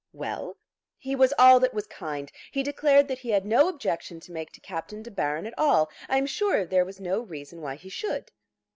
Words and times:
"Well?" 0.13 0.57
"He 0.97 1.15
was 1.15 1.31
all 1.37 1.59
that 1.59 1.75
was 1.75 1.85
kind. 1.85 2.31
He 2.51 2.63
declared 2.63 3.07
that 3.07 3.19
he 3.19 3.29
had 3.29 3.45
no 3.45 3.67
objection 3.67 4.19
to 4.21 4.31
make 4.31 4.51
to 4.53 4.59
Captain 4.59 5.03
De 5.03 5.11
Baron 5.11 5.45
at 5.45 5.53
all. 5.59 5.91
I 6.09 6.17
am 6.17 6.25
sure 6.25 6.65
there 6.65 6.85
was 6.85 6.99
no 6.99 7.19
reason 7.19 7.61
why 7.61 7.75
he 7.75 7.89
should." 7.89 8.31